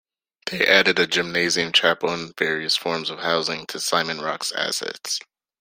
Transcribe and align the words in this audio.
This 0.47 0.67
added 0.67 0.97
a 0.97 1.05
gymnasium, 1.05 1.71
chapel 1.73 2.09
and 2.09 2.35
various 2.35 2.75
forms 2.75 3.11
of 3.11 3.19
housing 3.19 3.67
to 3.67 3.79
Simon's 3.79 4.23
Rock's 4.23 4.51
assets. 4.51 5.19